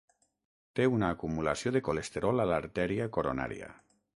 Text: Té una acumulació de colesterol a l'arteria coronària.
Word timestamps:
Té 0.79 0.87
una 0.93 1.09
acumulació 1.17 1.73
de 1.77 1.81
colesterol 1.91 2.45
a 2.45 2.49
l'arteria 2.53 3.11
coronària. 3.19 3.71